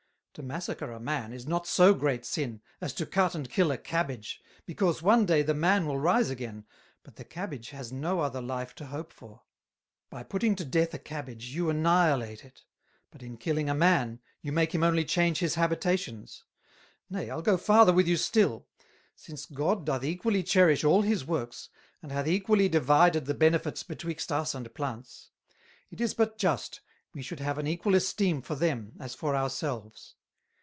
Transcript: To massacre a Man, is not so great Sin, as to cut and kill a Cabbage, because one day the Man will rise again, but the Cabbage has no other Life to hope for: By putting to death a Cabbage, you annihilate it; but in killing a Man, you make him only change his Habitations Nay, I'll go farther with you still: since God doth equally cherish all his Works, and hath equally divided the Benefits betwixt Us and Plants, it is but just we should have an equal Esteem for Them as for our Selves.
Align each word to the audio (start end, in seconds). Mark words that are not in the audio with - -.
To 0.35 0.41
massacre 0.41 0.89
a 0.93 0.97
Man, 1.01 1.33
is 1.33 1.45
not 1.45 1.67
so 1.67 1.93
great 1.93 2.23
Sin, 2.23 2.61
as 2.79 2.93
to 2.93 3.05
cut 3.05 3.35
and 3.35 3.49
kill 3.49 3.69
a 3.69 3.77
Cabbage, 3.77 4.39
because 4.65 5.01
one 5.01 5.25
day 5.25 5.41
the 5.41 5.53
Man 5.53 5.85
will 5.85 5.99
rise 5.99 6.29
again, 6.29 6.63
but 7.03 7.17
the 7.17 7.25
Cabbage 7.25 7.71
has 7.71 7.91
no 7.91 8.21
other 8.21 8.41
Life 8.41 8.73
to 8.75 8.85
hope 8.85 9.11
for: 9.11 9.41
By 10.09 10.23
putting 10.23 10.55
to 10.55 10.63
death 10.63 10.93
a 10.93 10.99
Cabbage, 10.99 11.49
you 11.53 11.69
annihilate 11.69 12.45
it; 12.45 12.63
but 13.11 13.21
in 13.21 13.35
killing 13.35 13.69
a 13.69 13.73
Man, 13.75 14.21
you 14.41 14.53
make 14.53 14.73
him 14.73 14.83
only 14.83 15.03
change 15.03 15.39
his 15.39 15.55
Habitations 15.55 16.45
Nay, 17.09 17.29
I'll 17.29 17.41
go 17.41 17.57
farther 17.57 17.91
with 17.91 18.07
you 18.07 18.15
still: 18.15 18.65
since 19.17 19.45
God 19.45 19.85
doth 19.85 20.05
equally 20.05 20.43
cherish 20.43 20.85
all 20.85 21.01
his 21.01 21.25
Works, 21.25 21.67
and 22.01 22.09
hath 22.09 22.25
equally 22.27 22.69
divided 22.69 23.25
the 23.25 23.33
Benefits 23.33 23.83
betwixt 23.83 24.31
Us 24.31 24.55
and 24.55 24.73
Plants, 24.73 25.31
it 25.89 25.99
is 25.99 26.13
but 26.13 26.37
just 26.37 26.79
we 27.13 27.21
should 27.21 27.41
have 27.41 27.57
an 27.57 27.67
equal 27.67 27.95
Esteem 27.95 28.41
for 28.41 28.55
Them 28.55 28.93
as 28.97 29.13
for 29.13 29.35
our 29.35 29.49
Selves. 29.49 30.15